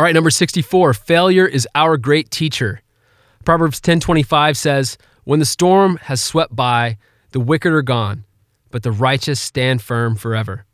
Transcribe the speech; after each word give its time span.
All 0.00 0.04
right, 0.04 0.14
number 0.14 0.30
64, 0.30 0.94
failure 0.94 1.44
is 1.44 1.68
our 1.74 1.98
great 1.98 2.30
teacher. 2.30 2.80
Proverbs 3.44 3.82
10:25 3.82 4.56
says, 4.56 4.96
"When 5.24 5.40
the 5.40 5.44
storm 5.44 5.98
has 6.04 6.22
swept 6.22 6.56
by, 6.56 6.96
the 7.32 7.38
wicked 7.38 7.70
are 7.70 7.82
gone, 7.82 8.24
but 8.70 8.82
the 8.82 8.92
righteous 8.92 9.38
stand 9.38 9.82
firm 9.82 10.16
forever." 10.16 10.64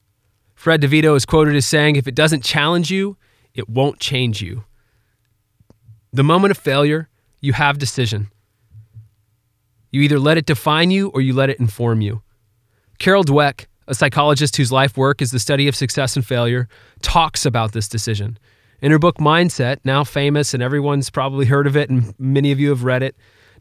Fred 0.54 0.80
DeVito 0.80 1.16
is 1.16 1.26
quoted 1.26 1.56
as 1.56 1.66
saying, 1.66 1.96
"If 1.96 2.06
it 2.06 2.14
doesn't 2.14 2.44
challenge 2.44 2.92
you, 2.92 3.16
it 3.52 3.68
won't 3.68 3.98
change 3.98 4.42
you." 4.42 4.62
The 6.12 6.22
moment 6.22 6.52
of 6.52 6.58
failure, 6.58 7.08
you 7.40 7.54
have 7.54 7.78
decision. 7.78 8.30
You 9.90 10.02
either 10.02 10.20
let 10.20 10.38
it 10.38 10.46
define 10.46 10.92
you 10.92 11.08
or 11.08 11.20
you 11.20 11.34
let 11.34 11.50
it 11.50 11.58
inform 11.58 12.00
you. 12.00 12.22
Carol 13.00 13.24
Dweck, 13.24 13.66
a 13.88 13.94
psychologist 13.96 14.56
whose 14.56 14.70
life 14.70 14.96
work 14.96 15.20
is 15.20 15.32
the 15.32 15.40
study 15.40 15.66
of 15.66 15.74
success 15.74 16.14
and 16.14 16.24
failure, 16.24 16.68
talks 17.02 17.44
about 17.44 17.72
this 17.72 17.88
decision. 17.88 18.38
In 18.82 18.92
her 18.92 18.98
book 18.98 19.16
Mindset, 19.16 19.78
now 19.84 20.04
famous 20.04 20.52
and 20.52 20.62
everyone's 20.62 21.08
probably 21.08 21.46
heard 21.46 21.66
of 21.66 21.76
it 21.76 21.88
and 21.88 22.14
many 22.18 22.52
of 22.52 22.60
you 22.60 22.68
have 22.68 22.84
read 22.84 23.02
it, 23.02 23.16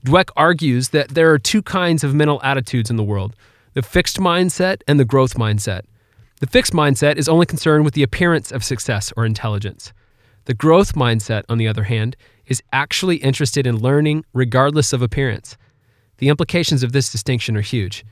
Dweck 0.06 0.30
argues 0.36 0.90
that 0.90 1.10
there 1.10 1.32
are 1.32 1.40
two 1.40 1.62
kinds 1.62 2.04
of 2.04 2.14
mental 2.14 2.40
attitudes 2.44 2.90
in 2.90 2.96
the 2.96 3.04
world 3.04 3.36
the 3.74 3.82
fixed 3.82 4.18
mindset 4.18 4.82
and 4.88 4.98
the 5.00 5.06
growth 5.06 5.34
mindset. 5.36 5.82
The 6.40 6.48
fixed 6.48 6.72
mindset 6.72 7.18
is 7.18 7.28
only 7.28 7.46
concerned 7.46 7.84
with 7.84 7.94
the 7.94 8.04
appearance 8.04 8.52
of 8.52 8.64
success 8.64 9.12
or 9.18 9.26
intelligence. 9.26 9.92
The 10.46 10.54
growth 10.54 10.94
mindset, 10.94 11.44
on 11.50 11.58
the 11.58 11.68
other 11.68 11.84
hand, 11.84 12.16
is 12.46 12.64
actually 12.72 13.18
interested 13.18 13.68
in 13.68 13.82
learning 13.82 14.24
regardless 14.34 14.94
of 14.94 15.02
appearance. 15.02 15.58
The 16.18 16.30
implications 16.30 16.84
of 16.84 16.94
this 16.94 17.12
distinction 17.12 17.58
are 17.58 17.62
huge. 17.62 18.06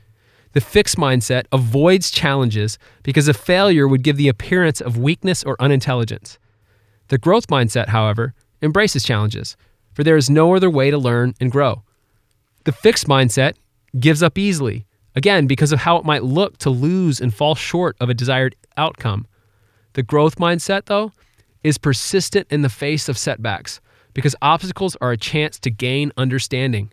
The 0.52 0.60
fixed 0.60 0.96
mindset 0.96 1.46
avoids 1.50 2.10
challenges 2.10 2.78
because 3.02 3.28
a 3.28 3.34
failure 3.34 3.88
would 3.88 4.02
give 4.02 4.16
the 4.16 4.28
appearance 4.28 4.80
of 4.80 4.98
weakness 4.98 5.42
or 5.44 5.56
unintelligence. 5.60 6.38
The 7.08 7.18
growth 7.18 7.48
mindset, 7.48 7.88
however, 7.88 8.34
embraces 8.62 9.04
challenges, 9.04 9.56
for 9.92 10.04
there 10.04 10.16
is 10.16 10.30
no 10.30 10.54
other 10.54 10.70
way 10.70 10.90
to 10.90 10.98
learn 10.98 11.34
and 11.40 11.52
grow. 11.52 11.82
The 12.64 12.72
fixed 12.72 13.06
mindset 13.06 13.54
gives 13.98 14.22
up 14.22 14.38
easily, 14.38 14.86
again, 15.14 15.46
because 15.46 15.72
of 15.72 15.80
how 15.80 15.96
it 15.98 16.04
might 16.04 16.24
look 16.24 16.58
to 16.58 16.70
lose 16.70 17.20
and 17.20 17.32
fall 17.32 17.54
short 17.54 17.96
of 18.00 18.08
a 18.08 18.14
desired 18.14 18.56
outcome. 18.76 19.26
The 19.92 20.02
growth 20.02 20.36
mindset, 20.36 20.86
though, 20.86 21.12
is 21.62 21.78
persistent 21.78 22.46
in 22.50 22.62
the 22.62 22.68
face 22.68 23.08
of 23.08 23.18
setbacks 23.18 23.80
because 24.12 24.36
obstacles 24.40 24.96
are 25.00 25.12
a 25.12 25.16
chance 25.16 25.58
to 25.60 25.70
gain 25.70 26.12
understanding. 26.16 26.92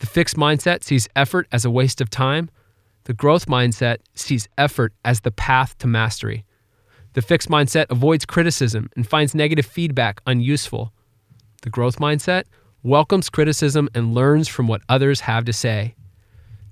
The 0.00 0.06
fixed 0.06 0.36
mindset 0.36 0.84
sees 0.84 1.08
effort 1.16 1.46
as 1.50 1.64
a 1.64 1.70
waste 1.70 2.00
of 2.00 2.10
time. 2.10 2.50
The 3.04 3.14
growth 3.14 3.46
mindset 3.46 3.98
sees 4.14 4.48
effort 4.58 4.92
as 5.04 5.20
the 5.20 5.30
path 5.30 5.78
to 5.78 5.86
mastery. 5.86 6.44
The 7.14 7.22
fixed 7.22 7.48
mindset 7.48 7.86
avoids 7.90 8.26
criticism 8.26 8.90
and 8.96 9.06
finds 9.06 9.34
negative 9.34 9.66
feedback 9.66 10.20
unuseful. 10.26 10.92
The 11.62 11.70
growth 11.70 11.98
mindset 11.98 12.44
welcomes 12.82 13.30
criticism 13.30 13.88
and 13.94 14.14
learns 14.14 14.48
from 14.48 14.68
what 14.68 14.82
others 14.88 15.20
have 15.20 15.44
to 15.46 15.52
say. 15.52 15.94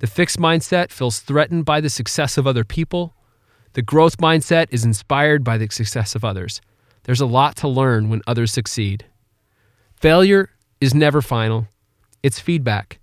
The 0.00 0.08
fixed 0.08 0.38
mindset 0.38 0.90
feels 0.90 1.20
threatened 1.20 1.64
by 1.64 1.80
the 1.80 1.88
success 1.88 2.36
of 2.36 2.46
other 2.46 2.64
people. 2.64 3.14
The 3.74 3.82
growth 3.82 4.18
mindset 4.18 4.66
is 4.70 4.84
inspired 4.84 5.44
by 5.44 5.58
the 5.58 5.70
success 5.70 6.16
of 6.16 6.24
others. 6.24 6.60
There's 7.04 7.20
a 7.20 7.26
lot 7.26 7.56
to 7.56 7.68
learn 7.68 8.10
when 8.10 8.20
others 8.26 8.52
succeed. 8.52 9.06
Failure 9.94 10.50
is 10.80 10.92
never 10.92 11.22
final, 11.22 11.68
it's 12.22 12.40
feedback. 12.40 12.98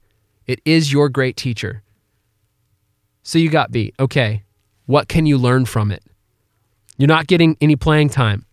It 0.45 0.59
is 0.65 0.91
your 0.91 1.07
great 1.07 1.37
teacher. 1.37 1.83
So 3.23 3.37
you 3.37 3.49
got 3.49 3.71
beat. 3.71 3.95
Okay, 3.99 4.43
what 4.85 5.07
can 5.07 5.25
you 5.25 5.37
learn 5.37 5.65
from 5.65 5.91
it? 5.91 6.03
You're 6.99 7.07
not 7.07 7.27
getting 7.27 7.55
any 7.61 7.77
playing 7.77 8.09
time. 8.09 8.45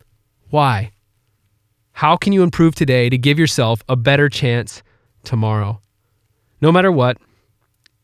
Why? 0.51 0.93
How 1.91 2.17
can 2.17 2.33
you 2.33 2.45
improve 2.45 2.77
today 2.77 3.11
to 3.11 3.19
give 3.19 3.41
yourself 3.41 3.83
a 3.89 3.97
better 3.97 4.29
chance 4.29 4.85
tomorrow? 5.25 5.81
No 6.61 6.71
matter 6.71 6.93
what, 6.93 7.19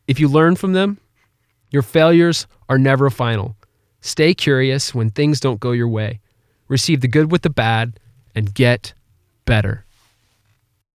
if 0.05 0.19
you 0.19 0.27
learn 0.27 0.57
from 0.57 0.73
them, 0.73 0.99
your 1.71 1.81
failures 1.81 2.45
are 2.67 2.77
never 2.77 3.09
final. 3.09 3.55
Stay 4.01 4.33
curious 4.33 4.93
when 4.93 5.11
things 5.11 5.39
don't 5.39 5.61
go 5.61 5.71
your 5.71 5.87
way. 5.87 6.19
Receive 6.67 6.99
the 6.99 7.07
good 7.07 7.31
with 7.31 7.43
the 7.43 7.49
bad 7.49 7.97
and 8.35 8.53
get 8.53 8.93
better. 9.45 9.85